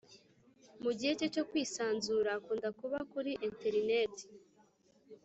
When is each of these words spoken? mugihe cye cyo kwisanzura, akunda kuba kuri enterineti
mugihe 0.83 1.13
cye 1.19 1.27
cyo 1.35 1.43
kwisanzura, 1.49 2.29
akunda 2.37 2.69
kuba 2.79 2.97
kuri 3.11 3.31
enterineti 3.47 4.25